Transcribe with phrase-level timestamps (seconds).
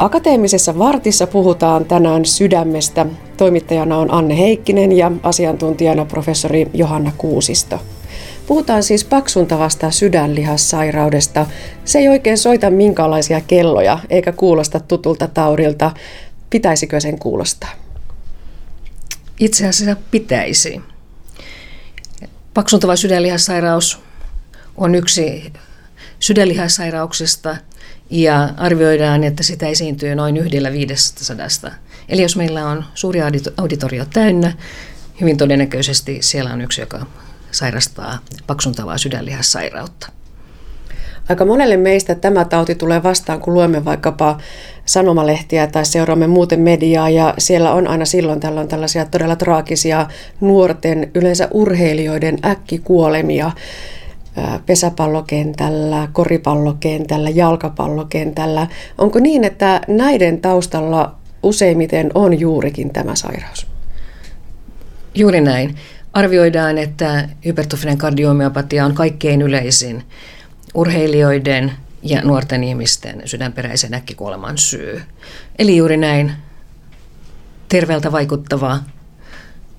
[0.00, 3.06] Akateemisessa vartissa puhutaan tänään sydämestä.
[3.36, 7.78] Toimittajana on Anne Heikkinen ja asiantuntijana professori Johanna Kuusisto.
[8.46, 11.46] Puhutaan siis paksuntavasta sydänlihassairaudesta.
[11.84, 15.90] Se ei oikein soita minkäänlaisia kelloja eikä kuulosta tutulta taudilta.
[16.50, 17.70] Pitäisikö sen kuulostaa?
[19.40, 20.80] Itse asiassa pitäisi.
[22.54, 24.00] Paksuntava sydänlihassairaus
[24.76, 25.52] on yksi
[26.20, 27.56] sydänlihassairauksista
[28.10, 31.70] ja arvioidaan, että sitä esiintyy noin yhdellä viidestä
[32.08, 33.20] Eli jos meillä on suuri
[33.56, 34.52] auditorio täynnä,
[35.20, 37.06] hyvin todennäköisesti siellä on yksi, joka
[37.50, 40.12] sairastaa paksuntavaa sydänlihassairautta.
[41.28, 44.38] Aika monelle meistä tämä tauti tulee vastaan, kun luemme vaikkapa
[44.84, 50.06] sanomalehtiä tai seuraamme muuten mediaa ja siellä on aina silloin tällöin tällaisia todella traagisia
[50.40, 53.50] nuorten, yleensä urheilijoiden äkkikuolemia
[54.66, 58.66] pesäpallokentällä, koripallokentällä, jalkapallokentällä.
[58.98, 63.66] Onko niin, että näiden taustalla useimmiten on juurikin tämä sairaus?
[65.14, 65.76] Juuri näin.
[66.12, 70.02] Arvioidaan, että hypertrofinen kardiomyopatia on kaikkein yleisin
[70.74, 71.72] urheilijoiden
[72.02, 75.02] ja nuorten ihmisten sydänperäisen äkkikuoleman syy.
[75.58, 76.32] Eli juuri näin
[77.68, 78.78] terveeltä vaikuttava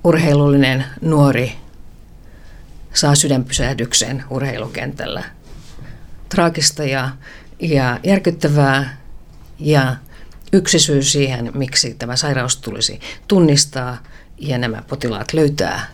[0.04, 1.52] urheilullinen nuori
[2.94, 5.24] saa sydänpysähdyksen urheilukentällä.
[6.30, 7.10] Traagista ja,
[7.60, 8.98] ja järkyttävää
[9.60, 9.96] ja
[10.54, 13.98] yksi syy siihen, miksi tämä sairaus tulisi tunnistaa
[14.38, 15.88] ja nämä potilaat löytää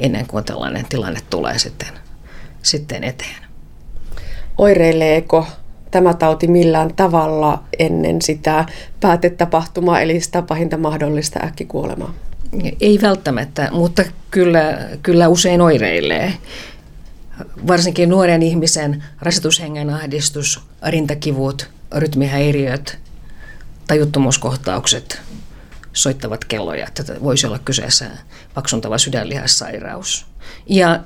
[0.00, 1.88] ennen kuin tällainen tilanne tulee sitten,
[2.62, 3.44] sitten eteen.
[4.58, 5.46] Oireileeko
[5.90, 8.64] tämä tauti millään tavalla ennen sitä
[9.00, 12.14] päätetapahtumaa, eli sitä pahinta mahdollista äkkikuolemaa?
[12.80, 16.32] Ei välttämättä, mutta kyllä, kyllä usein oireilee.
[17.66, 22.98] Varsinkin nuoren ihmisen rasitushengen ahdistus, rintakivut, rytmihäiriöt,
[23.86, 25.20] tajuttomuuskohtaukset
[25.92, 28.10] soittavat kelloja, että voisi olla kyseessä
[28.54, 30.26] paksuntava sydänlihassairaus.
[30.66, 31.00] Ja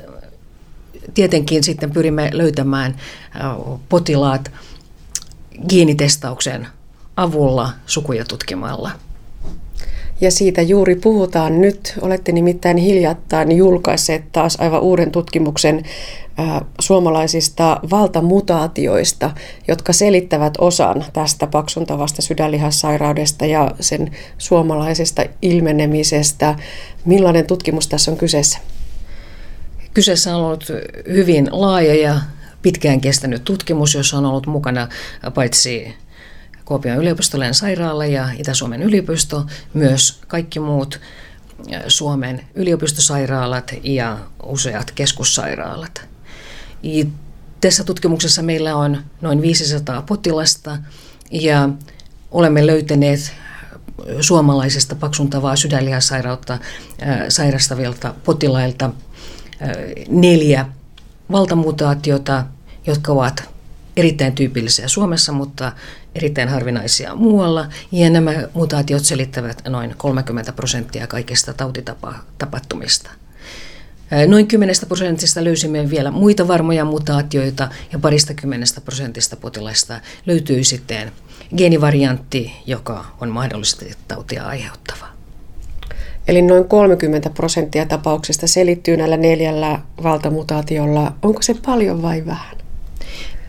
[1.15, 2.97] tietenkin sitten pyrimme löytämään
[3.89, 4.53] potilaat
[5.69, 6.67] geenitestauksen
[7.17, 8.91] avulla sukuja tutkimalla.
[10.21, 11.95] Ja siitä juuri puhutaan nyt.
[12.01, 15.83] Olette nimittäin hiljattain julkaisseet taas aivan uuden tutkimuksen
[16.81, 19.31] suomalaisista valtamutaatioista,
[19.69, 26.55] jotka selittävät osan tästä paksuntavasta sydänlihassairaudesta ja sen suomalaisesta ilmenemisestä.
[27.05, 28.59] Millainen tutkimus tässä on kyseessä?
[29.95, 30.65] Kyseessä on ollut
[31.09, 32.21] hyvin laaja ja
[32.63, 34.89] pitkään kestänyt tutkimus, jossa on ollut mukana
[35.35, 35.95] paitsi
[36.65, 41.01] Kuopion yliopistollinen sairaala ja Itä-Suomen yliopisto, myös kaikki muut
[41.89, 46.09] Suomen yliopistosairaalat ja useat keskussairaalat.
[47.61, 50.79] Tässä tutkimuksessa meillä on noin 500 potilasta
[51.31, 51.69] ja
[52.31, 53.33] olemme löytäneet
[54.21, 56.59] suomalaisesta paksuntavaa sydänlihassairautta
[57.29, 58.91] sairastavilta potilailta
[60.09, 60.67] neljä
[61.33, 62.45] valtamutaatiota,
[62.87, 63.45] jotka ovat
[63.97, 65.73] erittäin tyypillisiä Suomessa, mutta
[66.15, 67.67] erittäin harvinaisia muualla.
[67.93, 73.11] Ja nämä mutaatiot selittävät noin 30 prosenttia kaikista tautitapahtumista.
[74.27, 81.13] Noin 10 prosentista löysimme vielä muita varmoja mutaatioita ja parista kymmenestä prosentista potilaista löytyi sitten
[81.57, 85.07] geenivariantti, joka on mahdollisesti tautia aiheuttava.
[86.29, 91.13] Eli noin 30 prosenttia tapauksista selittyy näillä neljällä valtamutaatiolla.
[91.23, 92.57] Onko se paljon vai vähän?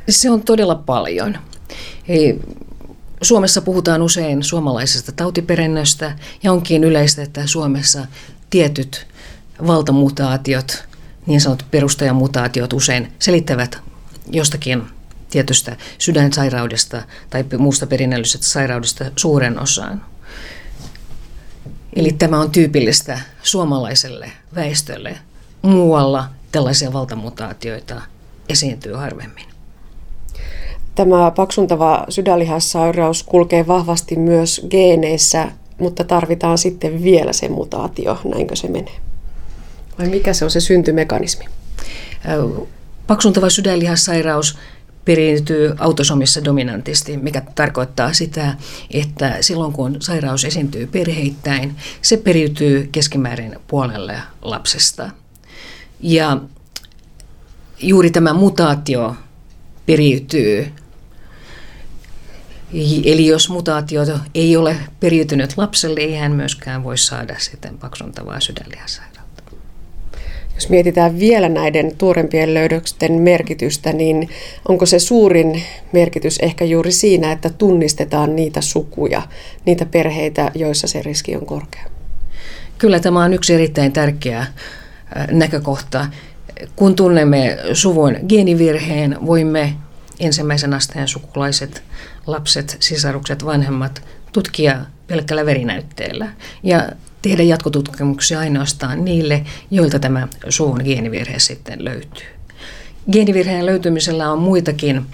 [0.10, 1.38] Se on todella paljon.
[3.22, 8.08] Suomessa puhutaan usein suomalaisesta tautiperennöstä ja onkin yleistä, että Suomessa
[8.50, 9.08] tietyt
[9.68, 10.88] valtamutaatiot,
[11.26, 13.78] niin sanotut perustajamutaatiot usein selittävät
[14.32, 14.84] jostakin
[15.30, 20.06] tietystä sydänsairaudesta tai muusta perinnöllisestä sairaudesta suuren osan.
[21.96, 25.20] Eli tämä on tyypillistä suomalaiselle väestölle.
[25.62, 28.02] Muualla tällaisia valtamutaatioita
[28.50, 29.55] esiintyy harvemmin.
[30.96, 38.68] Tämä paksuntava sydänlihassairaus kulkee vahvasti myös geeneissä, mutta tarvitaan sitten vielä se mutaatio, näinkö se
[38.68, 38.96] menee?
[40.00, 41.46] Vai mikä se on se syntymekanismi?
[43.08, 44.58] Paksuntava sydänlihassairaus
[45.06, 48.56] periytyy autosomissa dominantisti, mikä tarkoittaa sitä,
[48.92, 55.10] että silloin kun sairaus esiintyy perheittäin, se periytyy keskimäärin puolelle lapsesta.
[56.00, 56.38] Ja
[57.80, 59.16] juuri tämä mutaatio
[59.86, 60.72] periytyy.
[63.06, 64.02] Eli jos mutaatio
[64.36, 69.44] ei ole periytynyt lapselle, ei hän myöskään voi saada sitten paksuntavaa sydänlihassairautta.
[70.56, 74.30] Jos mietitään vielä näiden tuorempien löydösten merkitystä, niin
[74.68, 79.22] onko se suurin merkitys ehkä juuri siinä, että tunnistetaan niitä sukuja,
[79.66, 81.86] niitä perheitä, joissa se riski on korkea?
[82.78, 84.46] Kyllä tämä on yksi erittäin tärkeä
[85.32, 86.08] näkökohta.
[86.76, 89.74] Kun tunnemme suvun geenivirheen, voimme
[90.20, 91.84] ensimmäisen asteen sukulaiset,
[92.28, 96.28] lapset, sisarukset, vanhemmat tutkia pelkkällä verinäytteellä
[96.64, 96.90] ja
[97.22, 102.26] tehdä jatkotutkimuksia ainoastaan niille, joilta tämä suvun geenivirhe sitten löytyy.
[103.12, 105.06] Geenivirheen löytymisellä on muitakin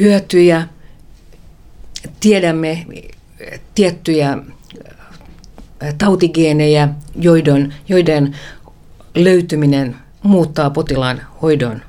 [0.00, 0.68] hyötyjä.
[2.20, 2.86] Tiedämme
[3.74, 4.38] tiettyjä
[5.98, 8.36] tautigeenejä, joiden, joiden
[9.14, 11.82] löytyminen muuttaa potilaan hoidon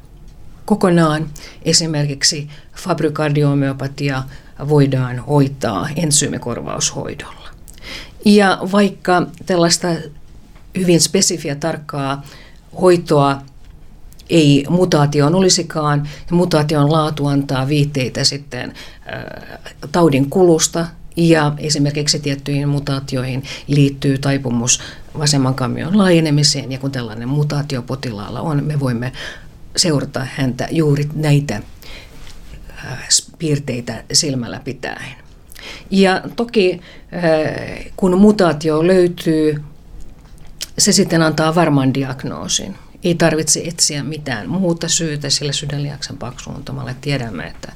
[0.66, 1.30] kokonaan.
[1.62, 4.24] Esimerkiksi fabrikardioomyopatia
[4.70, 7.50] voidaan hoitaa ensyymikorvaushoidolla.
[8.26, 9.88] Ja vaikka tällaista
[10.78, 12.24] hyvin spesifiä tarkkaa
[12.82, 13.42] hoitoa
[14.30, 18.74] ei mutaatioon olisikaan, mutaation laatu antaa viitteitä sitten
[19.92, 20.86] taudin kulusta
[21.18, 24.80] ja esimerkiksi tiettyihin mutaatioihin liittyy taipumus
[25.20, 29.12] vasemman kammion laajenemiseen ja kun tällainen mutaatio potilaalla on, me voimme
[29.78, 31.62] seurata häntä juuri näitä
[33.38, 35.16] piirteitä silmällä pitäen.
[35.92, 36.82] Ja toki
[37.98, 39.64] kun mutaatio löytyy,
[40.78, 42.76] se sitten antaa varman diagnoosin.
[43.04, 46.96] Ei tarvitse etsiä mitään muuta syytä sille sydänlihaksen paksuuntumalle.
[47.02, 47.72] Tiedämme, että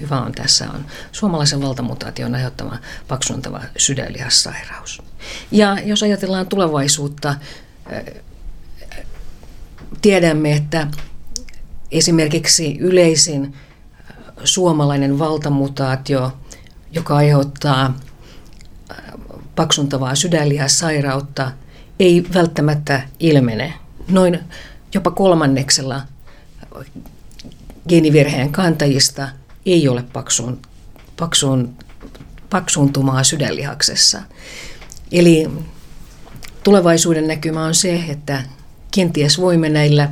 [0.00, 2.78] hyvä on tässä on suomalaisen valtamutaation aiheuttama
[3.08, 5.02] paksuuntava sydänlihassairaus.
[5.50, 7.34] Ja jos ajatellaan tulevaisuutta,
[10.02, 10.86] tiedämme, että
[11.92, 13.54] esimerkiksi yleisin
[14.44, 16.32] suomalainen valtamutaatio,
[16.92, 17.98] joka aiheuttaa
[19.56, 21.52] paksuntavaa sydänlihassairautta,
[21.98, 23.74] ei välttämättä ilmene.
[24.08, 24.38] Noin
[24.94, 26.02] jopa kolmanneksella
[27.88, 29.28] geenivirheen kantajista
[29.66, 30.58] ei ole paksuun,
[31.16, 31.74] paksuun,
[32.50, 34.22] paksuuntumaa sydänlihaksessa.
[35.12, 35.50] Eli
[36.64, 38.42] tulevaisuuden näkymä on se, että
[38.94, 40.10] kenties voimme näillä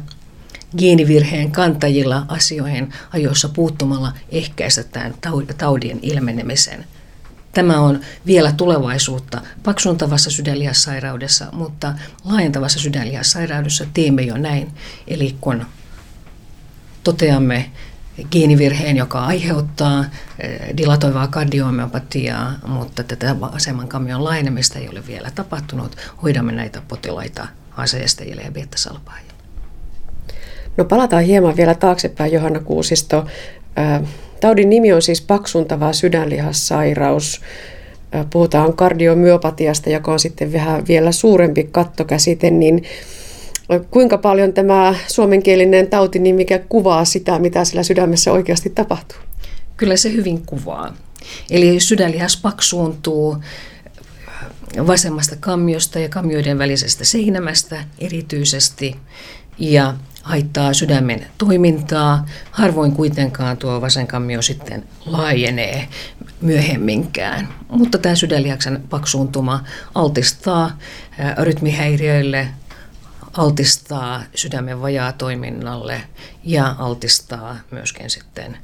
[0.78, 5.14] geenivirheen kantajilla asioihin ajoissa puuttumalla ehkäistä tämän
[5.58, 6.84] taudin ilmenemisen.
[7.52, 11.94] Tämä on vielä tulevaisuutta paksuntavassa sydänlihassairaudessa, mutta
[12.24, 14.72] laajentavassa sydänlihassairaudessa teemme jo näin.
[15.08, 15.66] Eli kun
[17.04, 17.70] toteamme
[18.30, 20.04] geenivirheen, joka aiheuttaa
[20.38, 27.48] eh, dilatoivaa kardiomyopatiaa, mutta tätä aseman kamion laajenemista ei ole vielä tapahtunut, hoidamme näitä potilaita
[27.76, 29.39] aseestajille ja beta-salpaajille.
[30.76, 33.26] No palataan hieman vielä taaksepäin, Johanna Kuusisto.
[34.40, 37.40] Taudin nimi on siis paksuntava sydänlihassairaus.
[38.30, 42.82] Puhutaan kardiomyopatiasta, joka on sitten vähän vielä suurempi kattokäsite, niin
[43.90, 45.88] kuinka paljon tämä suomenkielinen
[46.34, 49.18] mikä kuvaa sitä, mitä sillä sydämessä oikeasti tapahtuu?
[49.76, 50.94] Kyllä se hyvin kuvaa.
[51.50, 53.36] Eli sydänlihas paksuuntuu
[54.86, 58.96] vasemmasta kammiosta ja kammioiden välisestä seinämästä erityisesti
[59.58, 62.26] ja haittaa sydämen toimintaa.
[62.50, 65.88] Harvoin kuitenkaan tuo vasenkammio sitten laajenee
[66.40, 67.48] myöhemminkään.
[67.68, 69.64] Mutta tämä sydänlihaksen paksuuntuma
[69.94, 70.78] altistaa
[71.38, 72.48] rytmihäiriöille,
[73.32, 76.02] altistaa sydämen vajaa toiminnalle
[76.44, 78.56] ja altistaa myöskin sitten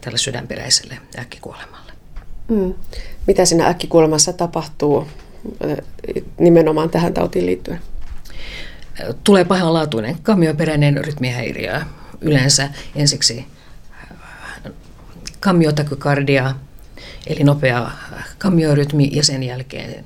[0.00, 1.92] tälle sydänperäiselle äkkikuolemalle.
[2.48, 2.74] Mm.
[3.26, 5.08] Mitä siinä äkkikuolemassa tapahtuu
[6.38, 7.80] nimenomaan tähän tautiin liittyen?
[9.24, 11.80] Tulee pahanlaatuinen kamioperäinen rytmihäiriö.
[12.20, 13.46] Yleensä ensiksi
[13.92, 14.72] äh,
[15.40, 16.54] kamiotakykardia,
[17.26, 17.90] eli nopea
[18.38, 20.04] kamiorytmi, ja sen jälkeen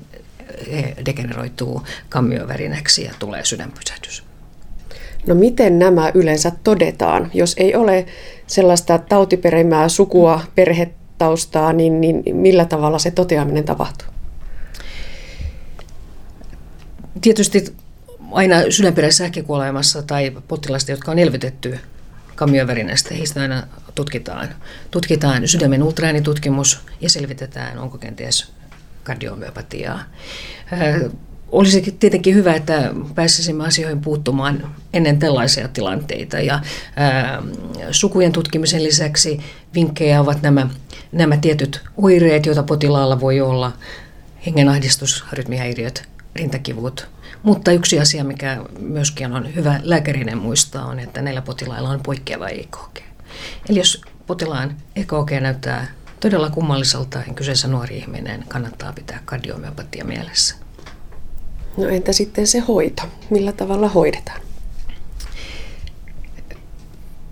[1.05, 4.23] degeneroituu kammiovärinäksi ja tulee sydänpysähdys.
[5.27, 7.31] No miten nämä yleensä todetaan?
[7.33, 8.05] Jos ei ole
[8.47, 14.07] sellaista tautiperimää sukua, perhetaustaa, niin, niin millä tavalla se toteaminen tapahtuu?
[17.21, 17.75] Tietysti
[18.35, 21.79] aina sydänperäisessä äkkikuolemassa tai potilasta, jotka on elvytetty
[22.35, 24.49] kamiovärineestä, heistä aina tutkitaan.
[24.91, 28.51] Tutkitaan sydämen ultraäänitutkimus ja selvitetään, onko kenties
[29.03, 30.03] kardiomyopatiaa.
[31.51, 36.39] Olisikin tietenkin hyvä, että pääsisimme asioihin puuttumaan ennen tällaisia tilanteita.
[36.39, 36.59] Ja
[36.95, 37.43] ää,
[37.91, 39.39] sukujen tutkimisen lisäksi
[39.73, 40.67] vinkkejä ovat nämä,
[41.11, 43.71] nämä tietyt oireet, joita potilaalla voi olla,
[44.45, 51.41] hengenahdistus, rytmihäiriöt, rintakivut, mutta yksi asia, mikä myöskin on hyvä lääkärinen muistaa, on, että näillä
[51.41, 52.97] potilailla on poikkeava EKG.
[53.69, 55.87] Eli jos potilaan EKG näyttää
[56.19, 60.55] todella kummalliselta ja kyseessä nuori ihminen, kannattaa pitää kardiomyopatia mielessä.
[61.77, 63.03] No entä sitten se hoito?
[63.29, 64.41] Millä tavalla hoidetaan?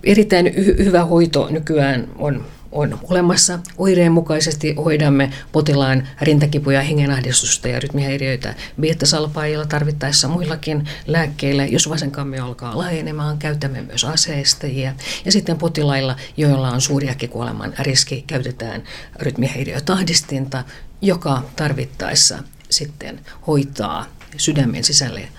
[0.03, 3.59] Erittäin hy- hyvä hoito nykyään on on olemassa.
[3.77, 11.65] Oireen mukaisesti hoidamme potilaan rintakipuja, hengenahdistusta ja rytmihäiriöitä biettasalpailla tarvittaessa muillakin lääkkeillä.
[11.65, 14.93] Jos vasenkamme alkaa laajenemaan, käytämme myös aseistajia.
[15.25, 18.83] Ja sitten potilailla, joilla on suuriakin kuoleman riski, käytetään
[19.19, 20.63] rytmihäiriötahdistinta,
[21.01, 24.05] joka tarvittaessa sitten hoitaa
[24.37, 25.29] sydämen sisälle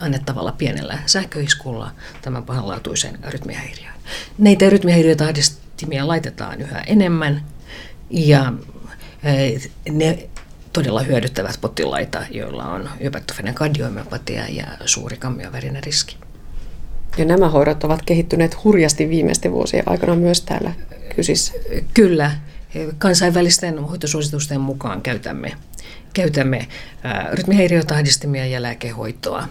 [0.00, 1.90] annettavalla pienellä sähköiskulla
[2.22, 3.94] tämän pahanlaatuisen rytmihäiriön.
[4.38, 4.70] Näitä
[5.78, 7.44] rytmihäiriötahdistimia laitetaan yhä enemmän
[8.10, 8.52] ja
[9.90, 10.28] ne
[10.72, 16.16] todella hyödyttävät potilaita, joilla on hypertrofinen kardiomyopatia ja suuri kammiovärinen riski.
[17.18, 20.72] Ja nämä hoidot ovat kehittyneet hurjasti viimeisten vuosien aikana myös täällä
[21.16, 21.52] Kysissä.
[21.94, 22.30] Kyllä.
[22.98, 25.52] Kansainvälisten hoitosuositusten mukaan käytämme
[26.14, 26.68] käytämme
[27.32, 29.48] rytmihäiriötahdistimia ja lääkehoitoa.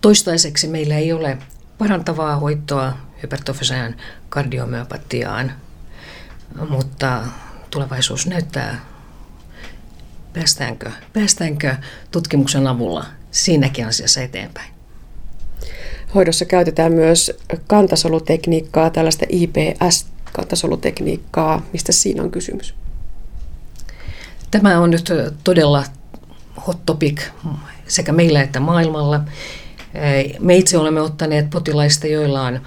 [0.00, 1.38] Toistaiseksi meillä ei ole
[1.78, 2.92] parantavaa hoitoa
[3.22, 3.96] hypertrofiseen
[4.28, 5.52] kardiomyopatiaan,
[6.68, 7.22] mutta
[7.70, 8.84] tulevaisuus näyttää,
[10.32, 11.76] päästäänkö, päästäänkö
[12.10, 14.76] tutkimuksen avulla siinäkin asiassa eteenpäin.
[16.14, 17.32] Hoidossa käytetään myös
[17.66, 21.62] kantasolutekniikkaa, tällaista IPS-kantasolutekniikkaa.
[21.72, 22.74] Mistä siinä on kysymys?
[24.50, 25.12] Tämä on nyt
[25.44, 25.84] todella
[26.66, 27.22] hot topic
[27.88, 29.20] sekä meillä että maailmalla.
[30.40, 32.60] Me itse olemme ottaneet potilaista, joilla on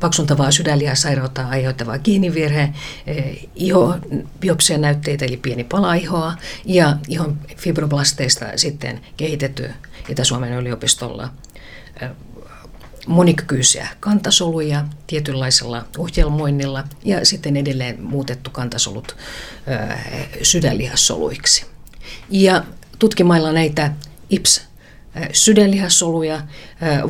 [0.00, 2.68] paksuntavaa sydänlihasairautta aiheuttavaa geenivirhe,
[3.54, 3.94] iho,
[4.40, 6.32] biopsia näytteitä eli pieni pala ihoa
[6.64, 9.70] ja ihon fibroblasteista sitten kehitetty
[10.08, 11.28] Itä-Suomen yliopistolla
[13.06, 19.16] monikykyisiä kantasoluja tietynlaisella ohjelmoinnilla ja sitten edelleen muutettu kantasolut
[20.42, 21.66] sydänlihassoluiksi.
[22.30, 22.64] Ja
[22.98, 23.92] tutkimailla näitä
[24.30, 24.71] IPS
[25.32, 26.40] sydänlihassoluja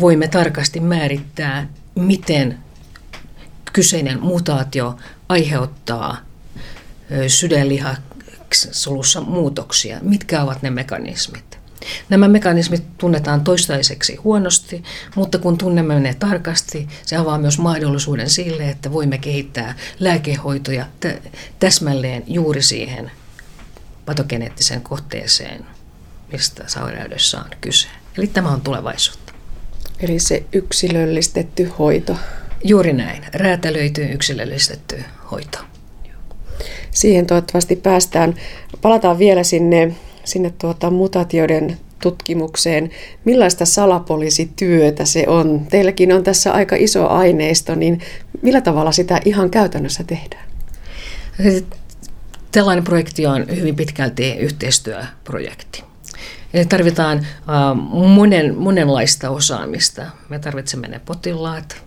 [0.00, 2.58] voimme tarkasti määrittää, miten
[3.72, 4.96] kyseinen mutaatio
[5.28, 6.16] aiheuttaa
[7.26, 11.58] sydänlihassolussa muutoksia, mitkä ovat ne mekanismit.
[12.08, 14.82] Nämä mekanismit tunnetaan toistaiseksi huonosti,
[15.14, 20.86] mutta kun tunnemme ne tarkasti, se avaa myös mahdollisuuden sille, että voimme kehittää lääkehoitoja
[21.58, 23.10] täsmälleen juuri siihen
[24.06, 25.66] patogeneettisen kohteeseen,
[26.32, 27.88] mistä sairaudessa on kyse.
[28.18, 29.32] Eli tämä on tulevaisuutta.
[30.00, 32.16] Eli se yksilöllistetty hoito.
[32.64, 35.58] Juuri näin, räätälöity yksilöllistetty hoito.
[36.90, 38.34] Siihen toivottavasti päästään.
[38.82, 42.90] Palataan vielä sinne sinne tuota mutatioiden tutkimukseen.
[43.24, 45.66] Millaista salapoliisityötä se on?
[45.70, 48.00] Teilläkin on tässä aika iso aineisto, niin
[48.42, 50.44] millä tavalla sitä ihan käytännössä tehdään?
[52.52, 55.84] Tällainen projekti on hyvin pitkälti yhteistyöprojekti.
[56.54, 57.26] Eli tarvitaan
[57.90, 60.02] monen, monenlaista osaamista.
[60.28, 61.82] Me tarvitsemme ne potilaat,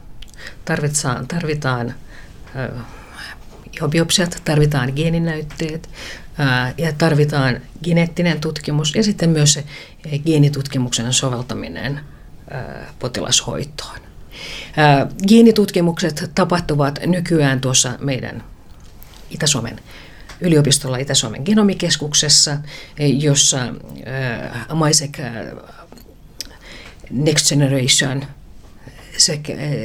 [0.66, 1.94] tarvitaan, tarvitaan
[3.74, 5.90] ihobiopsiat, tarvitaan geeninäytteet,
[6.78, 9.64] ja tarvitaan geneettinen tutkimus ja sitten myös se
[10.26, 12.00] geenitutkimuksen soveltaminen
[13.00, 14.00] potilashoitoon.
[15.28, 18.44] Geenitutkimukset tapahtuvat nykyään tuossa meidän
[19.30, 19.80] Itä-Suomen
[20.42, 22.58] yliopistolla Itä-Suomen genomikeskuksessa,
[23.00, 23.60] jossa
[24.86, 25.18] MISEC
[27.12, 28.26] Next Generation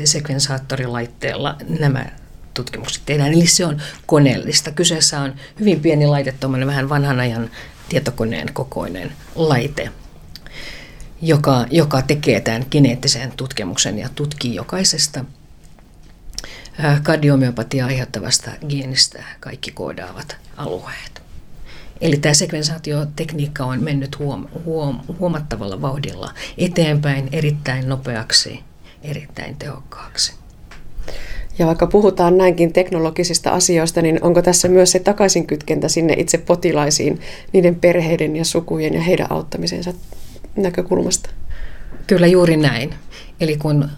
[0.04, 2.07] sekvensaattorilaitteella nämä
[2.54, 3.33] tutkimukset tehdään.
[3.33, 4.73] Eli se on koneellista.
[4.73, 7.50] Kyseessä on hyvin pieni laite, tuommoinen vähän vanhan ajan
[7.88, 9.90] tietokoneen kokoinen laite,
[11.23, 15.25] joka, joka tekee tämän geneettisen tutkimuksen ja tutkii jokaisesta
[17.02, 21.22] kardiomyopatia aiheuttavasta geenistä kaikki koodaavat alueet.
[22.00, 28.60] Eli tämä sekvensaatiotekniikka on mennyt huom, huom, huomattavalla vauhdilla eteenpäin erittäin nopeaksi,
[29.02, 30.32] erittäin tehokkaaksi.
[31.58, 37.20] Ja vaikka puhutaan näinkin teknologisista asioista, niin onko tässä myös se takaisinkytkentä sinne itse potilaisiin,
[37.52, 39.92] niiden perheiden ja sukujen ja heidän auttamisensa
[40.56, 41.30] näkökulmasta?
[42.06, 42.94] Kyllä juuri näin.
[43.40, 43.88] Eli kun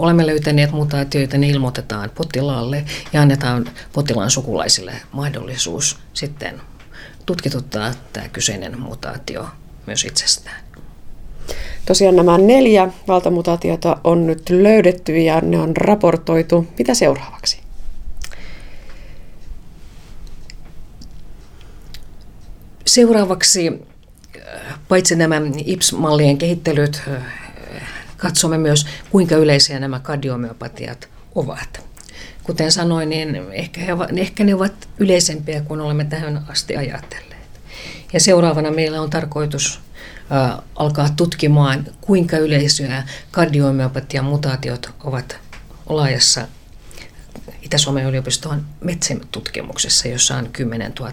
[0.00, 6.60] olemme löytäneet mutaatioita, niin ilmoitetaan potilaalle ja annetaan potilaan sukulaisille mahdollisuus sitten
[7.26, 9.46] tutkituttaa tämä kyseinen mutaatio
[9.86, 10.64] myös itsestään.
[11.86, 16.66] Tosiaan nämä neljä valtamutaatiota on nyt löydetty ja ne on raportoitu.
[16.78, 17.60] Mitä seuraavaksi?
[22.86, 27.39] Seuraavaksi äh, paitsi nämä IPS-mallien kehittelyt, äh,
[28.20, 31.84] katsomme myös, kuinka yleisiä nämä kardiomyopatiat ovat.
[32.42, 37.40] Kuten sanoin, niin ehkä, he, ehkä ne ovat yleisempiä kuin olemme tähän asti ajatelleet.
[38.12, 39.80] Ja seuraavana meillä on tarkoitus
[40.32, 45.36] äh, alkaa tutkimaan, kuinka yleisöä kardiomyopatian mutaatiot ovat
[45.88, 46.48] laajassa
[47.70, 51.12] Itä-Suomen yliopiston metsätutkimuksessa, jossa on 10 000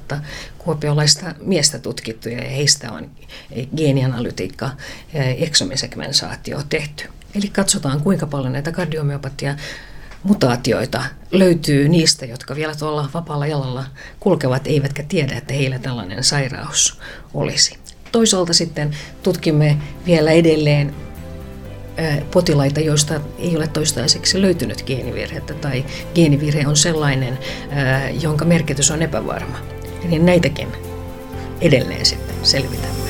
[0.57, 3.11] kuopiolaista miestä tutkittu ja heistä on
[3.75, 4.69] geenianalytiikka
[5.13, 7.03] ja eksomisekvensaatio tehty.
[7.35, 9.55] Eli katsotaan, kuinka paljon näitä kardiomyopatia
[10.23, 13.85] mutaatioita löytyy niistä, jotka vielä tuolla vapaalla jalalla
[14.19, 16.99] kulkevat, eivätkä tiedä, että heillä tällainen sairaus
[17.33, 17.77] olisi.
[18.11, 20.95] Toisaalta sitten tutkimme vielä edelleen
[22.31, 25.85] potilaita, joista ei ole toistaiseksi löytynyt geenivirhettä tai
[26.15, 27.37] geenivirhe on sellainen,
[28.21, 29.57] jonka merkitys on epävarma.
[30.07, 30.67] Eli näitäkin
[31.61, 33.06] edelleen sitten selvitämme.